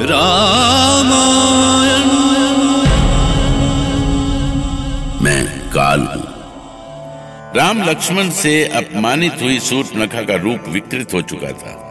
[0.00, 2.02] रामायण।
[5.22, 6.24] मैं काल हूँ।
[7.56, 11.82] राम लक्ष्मण से अपमानित हुई सूर्पनखा का रूप विकृत हो चुका था।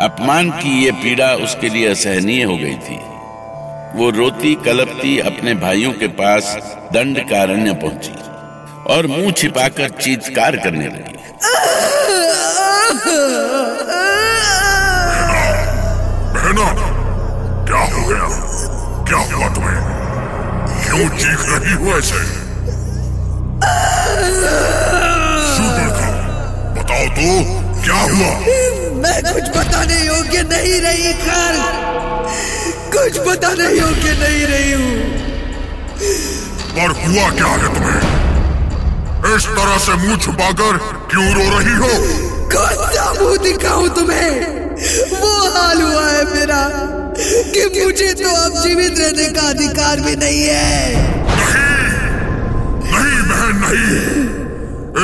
[0.00, 2.98] अपमान की ये पीड़ा उसके लिए असहनीय हो गई थी।
[3.98, 6.58] वो रोती कलपती अपने भाइयों के पास
[6.92, 8.12] दंड कारण्य पहुँची
[8.94, 11.12] और मुँह छिपाकर चीत्कार करने लगी।
[16.34, 16.91] बहना
[17.72, 18.24] क्या हो गया?
[19.08, 19.76] क्या हुआ तुम्हें?
[20.80, 22.18] क्यों चीख रही हो ऐसे?
[26.74, 27.28] बताओ तो
[27.84, 28.28] क्या हुआ?
[29.00, 31.56] मैं कुछ बताने योग्य नहीं रही कर
[32.96, 34.92] कुछ बताने योग्य नहीं रही हूँ।
[36.76, 39.36] पर हुआ क्या है तुम्हें?
[39.36, 40.78] इस तरह से मुँह छुपाकर
[41.10, 41.92] क्यों रो रही हो?
[42.54, 44.30] कौन सा मुँह दिखाऊँ तुम्हें?
[45.20, 46.62] वो हाल हुआ है मेरा।
[47.14, 50.94] कि मुझे तो अब जीवित रहने का अधिकार भी नहीं है।
[52.92, 54.40] नहीं बहन नहीं।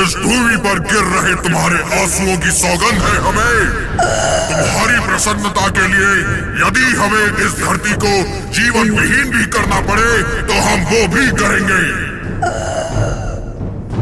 [0.03, 3.57] इस भूमि पर गिर रहे तुम्हारे आंसुओं की सौगंध है हमें।
[4.49, 6.11] तुम्हारी प्रसन्नता के लिए
[6.63, 8.13] यदि हमें इस धरती को
[8.53, 10.11] जीवन विहीन भी करना पड़े
[10.43, 11.81] तो हम वो भी करेंगे।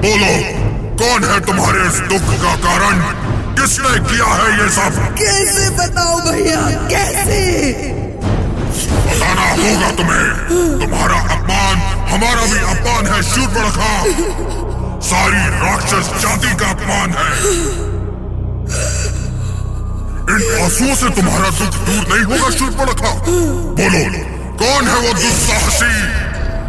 [0.01, 0.33] बोलो
[1.03, 3.01] कौन है तुम्हारे इस दुख का कारण?
[3.57, 4.97] किसने किया है ये सब?
[5.17, 6.61] कैसे बताओ भैया?
[6.89, 7.96] कैसे?
[9.17, 10.25] बताना होगा तुम्हें।
[10.79, 11.77] तुम्हारा अपमान
[12.09, 13.91] हमारा भी अपमान है शूर्पणखा
[15.07, 17.29] सारी राक्षस जाति का अपमान है।
[20.33, 23.11] इन आंसुओं से तुम्हारा दुख दूर नहीं होगा शूर्पणखा
[23.79, 24.03] बोलो
[24.61, 25.91] कौन है वो दुस्साहसी?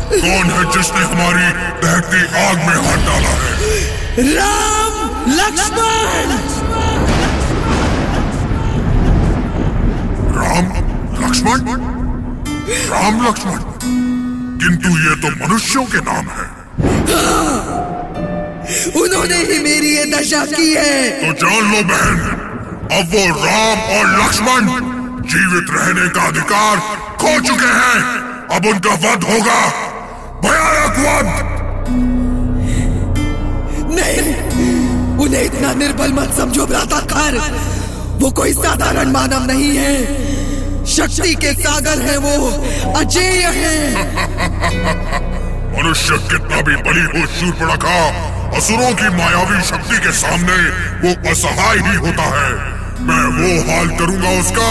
[0.08, 1.46] कौन है जिसने हमारी
[1.84, 3.52] दहकती आग में हाथ डाला है?
[4.32, 4.94] राम
[5.38, 6.28] लक्ष्मण!
[10.38, 10.66] राम
[11.22, 11.97] लक्ष्मण?
[12.68, 13.60] राम लक्ष्मण
[14.60, 16.46] किंतु ये तो मनुष्यों के नाम है।
[19.02, 22.18] उन्होंने ही मेरी ये दशा की है। तो जान लो बहन
[22.92, 24.68] अब वो राम और लक्ष्मण
[25.24, 26.76] जीवित रहने का अधिकार
[27.16, 27.98] खो चुके हैं।
[28.56, 29.60] अब उनका वध होगा।
[30.42, 31.28] भयानक वध।
[33.98, 34.34] नहीं
[35.18, 37.32] उन्हें इतना निर्बल मत समझो भ्राता कर
[38.20, 40.37] वो कोई साधारण मानव नहीं है।
[40.88, 42.48] शक्ति के सागर है वो।
[42.98, 43.94] अजेय है।
[45.78, 47.98] मनुष्य कितना भी बली हो शूर शूर्पणखा
[48.56, 50.56] असुरों की मायावी शक्ति के सामने
[51.02, 52.52] वो असहाय ही होता है।
[53.00, 54.70] मैं वो हाल करूँगा उसका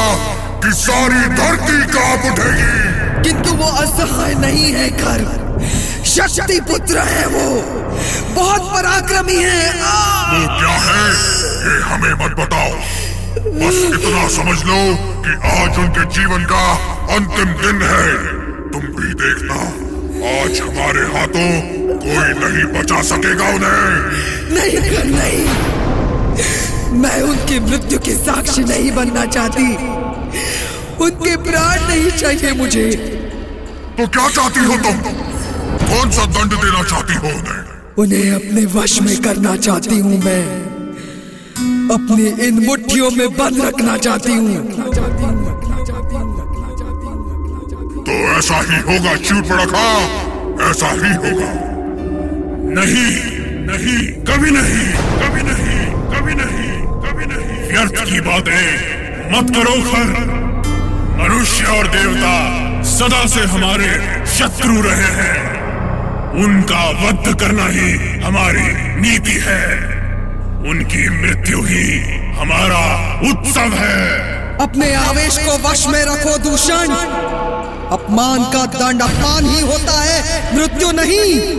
[0.59, 5.47] कि सारी धरती काँप उठेगी। किंतु वो असहाय नहीं है कर
[6.05, 7.61] शक्ति पुत्र है वो।
[8.35, 10.31] बहुत पराक्रमी है। आ!
[10.31, 11.11] वो क्या है
[11.67, 12.96] ये हमें मत बताओ।
[13.37, 16.73] बस इतना समझ लो कि आज उनके जीवन का
[17.15, 18.17] अंतिम दिन है।
[18.71, 19.55] तुम भी देखना
[20.29, 21.61] आज हमारे हाथों
[21.97, 23.99] कोई नहीं बचा सकेगा उन्हें।
[24.53, 25.45] नहीं नहीं।
[26.99, 29.75] मैं उनकी मृत्यु के साक्षी नहीं बनना चाहती।
[31.03, 32.91] उनके प्राण नहीं चाहिए मुझे।
[33.97, 34.97] तो क्या चाहती हो तुम?
[35.87, 37.63] कौन सा दंड देना चाहती हो उन्हें?
[37.97, 40.76] उन्हें अपने वश में करना चाहती हूँ मैं।
[41.91, 44.65] अपनी इन मुट्ठियों में बंद रखना चाहती हूँ।
[48.03, 49.87] तो ऐसा ही होगा चुप रखा
[50.69, 51.49] ऐसा ही होगा।
[52.73, 53.37] नहीं
[53.67, 54.85] नहीं, कभी नहीं
[55.21, 58.97] कभी नहीं कभी नहीं कभी नहीं। व्यर्थ की बातें
[59.31, 60.27] मत करो, खर।
[61.19, 63.91] मनुष्य और देवता सदा से हमारे
[64.25, 65.57] शत्रु रहे हैं।
[66.43, 68.67] उनका वध करना ही हमारी
[69.01, 69.96] नीति है।
[70.69, 71.99] उनकी मृत्यु ही
[72.31, 74.19] हमारा उत्सव है।
[74.57, 76.89] अपने आवेश को वश में रखो दूषण।
[77.91, 81.51] अपमान का दंड अपमान ही होता है मृत्यु नहीं।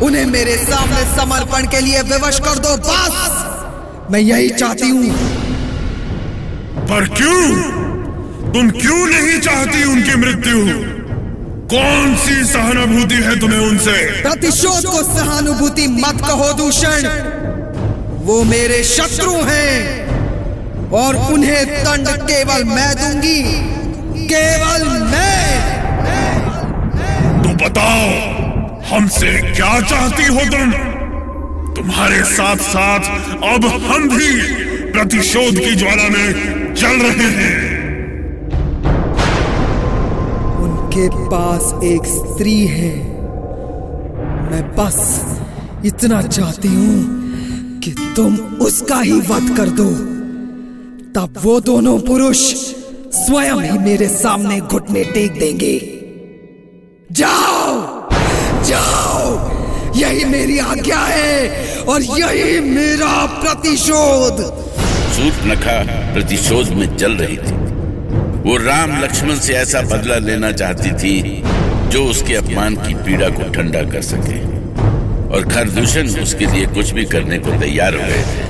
[0.00, 5.10] उन्हें मेरे सामने समर्पण के लिए विवश कर दो बस। मैं यही चाहती हूँ।
[6.88, 7.62] पर क्यों?
[8.52, 10.66] तुम क्यों नहीं चाहती उनकी मृत्यु?
[11.70, 14.22] कौन सी सहानुभूति है तुम्हें उनसे?
[14.22, 17.32] प्रतिशोध को सहानुभूति मत कहो दूषण।
[18.26, 20.06] वो मेरे शत्रु हैं।
[20.90, 23.42] और उन्हें दंड केवल मैं दूँगी।
[24.26, 25.46] केवल मैं।
[27.42, 28.08] तो बताओ
[28.84, 30.72] हमसे क्या चाहती हो तुम?
[31.74, 33.00] तुम्हारे साथ साथ
[33.54, 34.42] अब हम भी
[34.90, 36.32] प्रतिशोध की ज्वाला में
[36.74, 37.76] जल रहे हैं।
[40.58, 42.96] उनके पास एक स्त्री है।
[44.50, 45.24] मैं बस
[45.84, 47.25] इतना चाहती हूँ
[47.86, 49.90] कि तुम उसका ही वध कर दो।
[51.14, 52.38] तब वो दोनों पुरुष
[53.14, 55.78] स्वयं ही मेरे सामने घुटने टेक देंगे।
[57.12, 58.10] जाओ
[58.64, 59.28] जाओ,
[59.96, 64.42] यही मेरी आज्ञा है और यही मेरा प्रतिशोध।
[65.12, 65.78] सूर्पनखा
[66.12, 67.54] प्रतिशोध में जल रही थी।
[68.42, 71.42] वो राम लक्ष्मण से ऐसा बदला लेना चाहती थी
[71.88, 74.55] जो उसके अपमान की पीड़ा को ठंडा कर सके।
[75.36, 78.44] और खरदूषण उसके लिए कुछ भी करने को तैयार हो गए थे।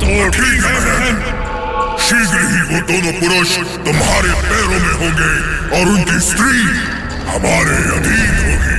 [0.00, 1.16] तो ठीक है बहन।
[2.00, 3.54] शीघ्र ही वो दोनों पुरुष
[3.86, 5.30] तुम्हारे पैरों में होंगे
[5.76, 6.60] और उनकी स्त्री
[7.28, 8.76] हमारे अधीन होगी।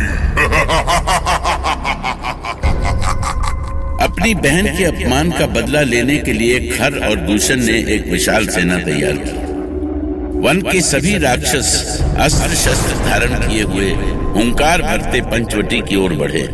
[4.06, 8.48] अपनी बहन के अपमान का बदला लेने के लिए खर और दूषण ने एक विशाल
[8.48, 9.36] सेना तैयार की।
[10.40, 11.74] वन के सभी राक्षस
[12.20, 13.92] अस्त्र शस्त्र धारण किए हुए
[14.36, 16.46] हुंकार भरते पंचवटी की ओर बढ़े।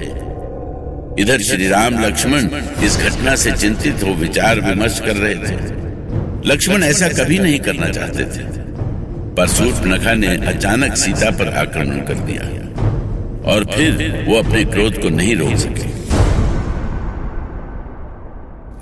[1.21, 2.50] इधर श्री राम लक्ष्मण
[2.83, 5.56] इस घटना से चिंतित हो विचार विमर्श कर रहे थे।
[6.50, 8.44] लक्ष्मण ऐसा कभी नहीं करना चाहते थे।
[9.35, 12.41] पर सूर्पनखा ने अचानक सीता पर आक्रमण कर दिया
[13.51, 15.89] और फिर वो अपने क्रोध को नहीं रोक सके।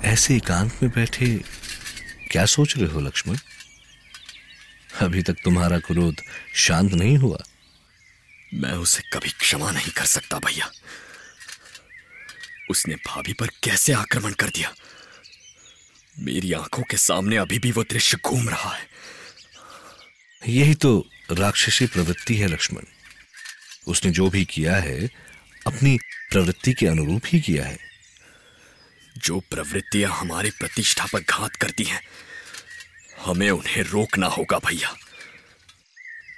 [0.08, 1.40] ऐसे एकांत में बैठे
[2.30, 3.36] क्या सोच रहे हो लक्ष्मण?
[5.00, 6.16] अभी तक तुम्हारा क्रोध
[6.54, 7.38] शांत नहीं हुआ।
[8.54, 10.70] मैं उसे कभी क्षमा नहीं कर सकता भैया।
[12.70, 14.74] उसने भाभी पर कैसे आक्रमण कर दिया?
[16.18, 18.88] मेरी आँखों के सामने अभी भी वो दृश्य घूम रहा है।
[20.48, 22.82] यही तो राक्षसी प्रवृत्ति है लक्ष्मण।
[23.86, 25.10] उसने जो भी किया है
[25.66, 25.98] अपनी
[26.30, 27.78] प्रवृत्ति के अनुरूप ही किया है।
[29.18, 32.02] जो प्रवृत्तियाँ हमारी प्रतिष्ठा पर घात करती हैं
[33.24, 34.96] हमें उन्हें रोकना होगा भैया।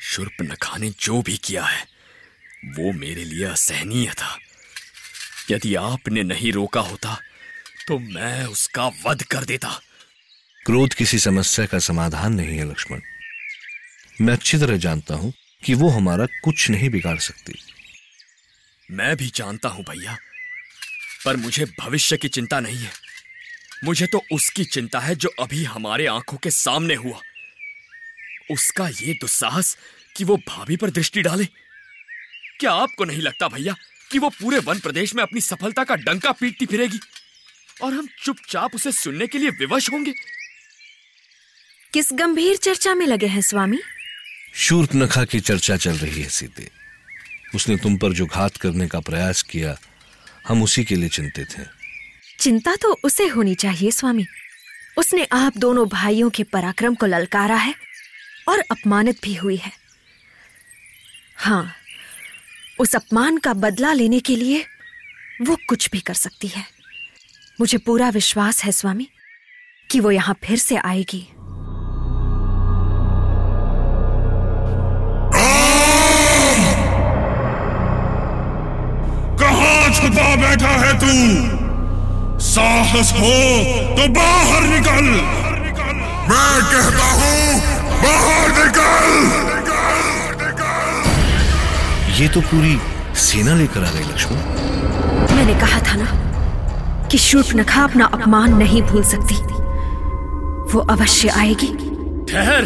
[0.01, 1.87] शुर्पनखा ने जो भी किया है
[2.65, 4.39] वो मेरे लिए असहनीय था।
[5.51, 7.19] यदि आपने नहीं रोका होता
[7.89, 9.69] तो मैं उसका वध कर देता।
[10.67, 13.01] क्रोध किसी समस्या का समाधान नहीं है लक्ष्मण।
[14.21, 17.59] मैं अच्छी तरह जानता हूँ कि वो हमारा कुछ नहीं बिगाड़ सकती।
[18.89, 20.17] मैं भी जानता हूँ भैया
[21.25, 22.91] पर मुझे भविष्य की चिंता नहीं है।
[23.85, 27.21] मुझे तो उसकी चिंता है जो अभी हमारे आँखों के सामने हुआ।
[28.51, 29.77] उसका ये दुस्साहस
[30.17, 31.45] कि वो भाभी पर दृष्टि डाले।
[32.61, 33.75] क्या आपको नहीं लगता भैया
[34.13, 37.01] कि वो पूरे वन प्रदेश में अपनी सफलता का डंका पीटती फिरेगी।
[37.83, 40.13] और हम चुपचाप उसे सुनने के लिए विवश होंगे।
[41.93, 43.79] किस गंभीर चर्चा में लगे हैं स्वामी?
[44.55, 46.69] शूर्पनखा की चर्चा चल रही है सीते।
[47.55, 49.77] उसने तुम पर जो घात करने का प्रयास किया
[50.49, 51.71] हम उसी के लिए चिंतित हैं।
[52.41, 54.27] चिंता तो उसे होनी चाहिए स्वामी।
[54.99, 57.75] उसने आप दोनों भाइयों के पराक्रम को ललकारा है
[58.49, 59.73] और अपमानित भी हुई है।
[61.37, 61.75] हाँ
[62.83, 64.65] उस अपमान का बदला लेने के लिए
[65.43, 66.65] वो कुछ भी कर सकती है।
[67.61, 69.09] मुझे पूरा विश्वास है, स्वामी,
[69.91, 71.21] कि वो यहाँ फिर से आएगी।
[79.41, 81.15] कहाँ छुपा बैठा है तू?
[82.43, 83.33] साहस हो
[83.97, 85.05] तो बाहर निकल।
[86.29, 87.61] मैं कहता हूँ,
[88.03, 89.62] बाहर निकल।
[92.23, 92.77] ये तो पूरी
[93.19, 94.37] सेना लेकर आ गई लक्ष्मण।
[95.37, 99.35] मैंने कहा था ना कि शूर्पनखा अपना अपमान नहीं भूल सकती।
[100.73, 101.67] वो अवश्य आएगी।
[102.31, 102.63] ठहर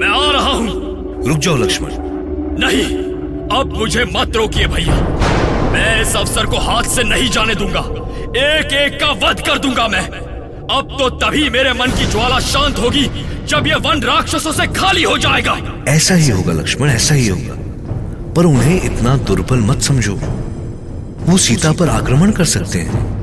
[0.00, 1.96] मैं आ रहा हूँ। रुक जाओ लक्ष्मण।
[2.60, 2.84] नहीं
[3.58, 5.00] अब मुझे मत रोकिए भैया।
[5.72, 7.84] मैं इस अवसर को हाथ से नहीं जाने दूँगा।
[8.44, 10.06] एक एक का वध कर दूँगा मैं।
[10.78, 13.04] अब तो तभी मेरे मन की ज्वाला शांत होगी
[13.46, 15.58] जब ये वन राक्षसों से खाली हो जाएगा।
[15.88, 17.62] ऐसा ही होगा लक्ष्मण ऐसा ही होगा।
[18.36, 20.20] पर उन्हें इतना दुर्बल मत समझो।
[21.20, 23.14] वो सीता पर आक्रमण कर सकते हैं।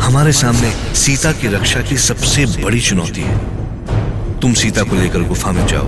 [0.00, 3.38] हमारे सामने सीता की रक्षा की सबसे बड़ी चुनौती है।
[4.40, 5.86] तुम सीता को लेकर गुफा में जाओ।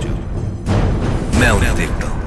[1.39, 2.21] मैं उन्हें देखता हूँ।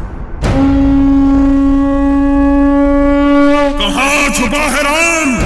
[3.79, 5.39] कहाँ छुपा है राम?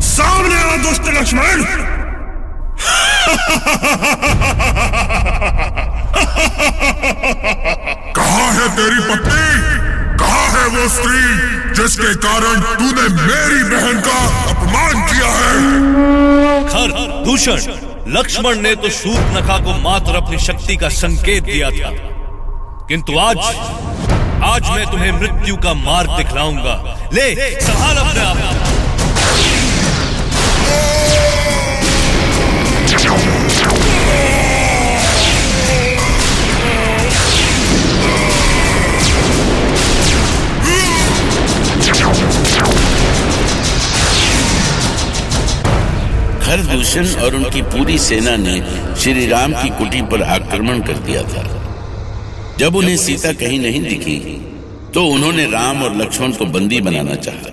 [0.00, 1.64] सामने आ, दुष्ट लक्ष्मण।
[8.12, 9.46] कहाँ है तेरी पत्नी?
[10.18, 11.24] कहा है वो स्त्री
[11.74, 14.18] जिसके कारण तूने मेरी बहन का
[14.50, 15.54] अपमान किया है?
[16.68, 16.88] खर,
[17.24, 17.58] दूषण,
[18.08, 21.90] लक्ष्मण ने तो शूर्पनखा को मात्र अपनी शक्ति का संकेत दिया था।
[22.88, 23.36] किंतु आज
[24.44, 26.74] आज मैं तुम्हें मृत्यु का मार्ग दिखलाऊँगा।
[27.12, 28.75] ले, संभाल अपने आप।
[46.56, 48.54] खरदूषण और उनकी पूरी सेना ने
[48.96, 51.42] श्री राम की कुटी पर आक्रमण कर दिया था।
[52.58, 54.16] जब उन्हें सीता कहीं नहीं दिखी
[54.94, 57.50] तो उन्होंने राम और लक्ष्मण को बंदी बनाना चाहा।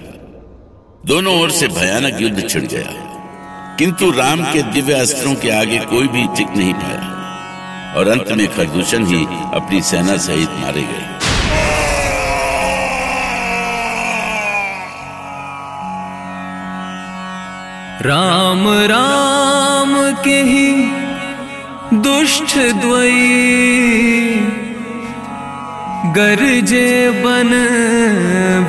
[1.06, 2.92] दोनों ओर से भयानक युद्ध छिड़ गया।
[3.80, 7.10] किंतु राम के दिव्य अस्त्रों के आगे कोई भी टिक नहीं पाया।
[7.98, 11.13] और अंत में खरदूषण ही अपनी सेना सहित मारे गए।
[18.02, 20.72] राम राम के ही
[21.94, 24.40] दुष्ट द्वई
[26.16, 26.90] गरजे
[27.26, 27.52] बन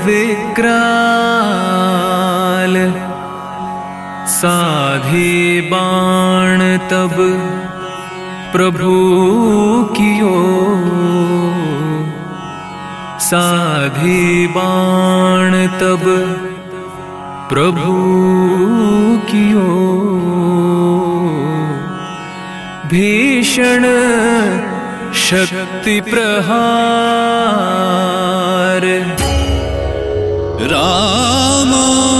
[0.04, 0.64] विक्राल।
[4.34, 7.16] साधी बाण तब
[8.52, 8.94] प्रभु
[9.96, 10.38] कियो
[13.20, 15.50] साधी बाण
[15.80, 16.04] तब
[17.54, 17.92] प्रभु
[19.30, 19.68] कियो?
[22.86, 23.82] भीषण
[25.14, 26.40] शक्ति प्रहार।
[30.72, 32.13] रामा